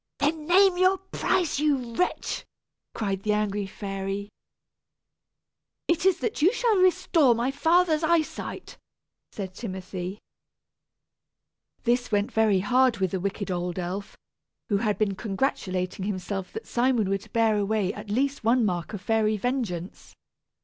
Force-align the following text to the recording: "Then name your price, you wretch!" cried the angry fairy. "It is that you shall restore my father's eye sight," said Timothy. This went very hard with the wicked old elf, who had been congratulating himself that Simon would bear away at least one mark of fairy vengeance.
"Then 0.17 0.47
name 0.47 0.79
your 0.79 0.97
price, 0.97 1.59
you 1.59 1.93
wretch!" 1.93 2.43
cried 2.95 3.21
the 3.21 3.33
angry 3.33 3.67
fairy. 3.67 4.29
"It 5.87 6.07
is 6.07 6.17
that 6.21 6.41
you 6.41 6.51
shall 6.51 6.77
restore 6.79 7.35
my 7.35 7.51
father's 7.51 8.01
eye 8.03 8.23
sight," 8.23 8.79
said 9.31 9.53
Timothy. 9.53 10.17
This 11.83 12.11
went 12.11 12.31
very 12.31 12.61
hard 12.61 12.97
with 12.97 13.11
the 13.11 13.19
wicked 13.19 13.51
old 13.51 13.77
elf, 13.77 14.17
who 14.69 14.77
had 14.77 14.97
been 14.97 15.13
congratulating 15.13 16.05
himself 16.05 16.51
that 16.53 16.65
Simon 16.65 17.07
would 17.11 17.31
bear 17.31 17.55
away 17.59 17.93
at 17.93 18.09
least 18.09 18.43
one 18.43 18.65
mark 18.65 18.93
of 18.93 19.01
fairy 19.01 19.37
vengeance. 19.37 20.15